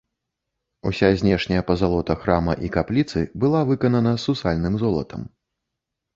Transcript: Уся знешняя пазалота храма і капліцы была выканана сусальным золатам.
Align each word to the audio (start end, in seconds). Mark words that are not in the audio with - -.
Уся 0.89 1.09
знешняя 1.21 1.63
пазалота 1.67 2.15
храма 2.23 2.57
і 2.69 2.73
капліцы 2.77 3.19
была 3.45 3.61
выканана 3.69 4.17
сусальным 4.27 4.81
золатам. 4.87 5.21